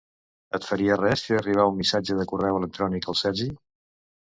[0.59, 3.55] Et faria res fer arribar un missatge de correu electrònic al Sergi?